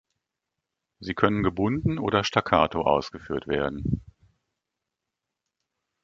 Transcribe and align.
Sie 0.99 1.13
können 1.13 1.43
gebunden 1.43 1.99
oder 1.99 2.23
staccato 2.23 2.81
ausgeführt 2.85 3.45
werden. 3.47 4.01